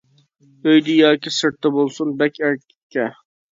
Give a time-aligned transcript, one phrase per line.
[0.69, 3.09] ئۆيدە ياكى سىرتتا بولسۇن بەك ئەركە.